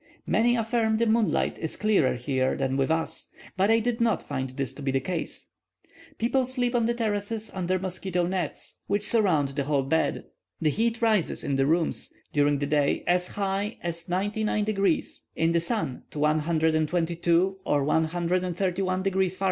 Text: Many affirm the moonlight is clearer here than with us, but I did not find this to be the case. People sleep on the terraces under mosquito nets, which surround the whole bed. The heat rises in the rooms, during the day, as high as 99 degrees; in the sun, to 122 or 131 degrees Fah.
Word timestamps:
Many 0.25 0.55
affirm 0.55 0.97
the 0.97 1.05
moonlight 1.05 1.59
is 1.59 1.75
clearer 1.75 2.15
here 2.15 2.57
than 2.57 2.75
with 2.75 2.89
us, 2.89 3.27
but 3.55 3.69
I 3.69 3.77
did 3.77 4.01
not 4.01 4.23
find 4.23 4.49
this 4.49 4.73
to 4.73 4.81
be 4.81 4.89
the 4.89 4.99
case. 4.99 5.49
People 6.17 6.43
sleep 6.43 6.73
on 6.73 6.87
the 6.87 6.95
terraces 6.95 7.51
under 7.53 7.77
mosquito 7.77 8.25
nets, 8.25 8.79
which 8.87 9.07
surround 9.07 9.49
the 9.49 9.65
whole 9.65 9.83
bed. 9.83 10.23
The 10.59 10.71
heat 10.71 11.03
rises 11.03 11.43
in 11.43 11.55
the 11.55 11.67
rooms, 11.67 12.11
during 12.33 12.57
the 12.57 12.65
day, 12.65 13.03
as 13.05 13.27
high 13.27 13.77
as 13.83 14.09
99 14.09 14.63
degrees; 14.63 15.21
in 15.35 15.51
the 15.51 15.59
sun, 15.59 16.01
to 16.09 16.17
122 16.17 17.59
or 17.63 17.83
131 17.83 19.03
degrees 19.03 19.35
Fah. 19.37 19.39